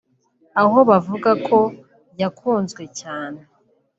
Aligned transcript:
aho 0.61 0.77
bavuga 0.89 1.29
ko 1.47 1.59
yakunzwe 2.21 2.83
cyane 2.99 3.39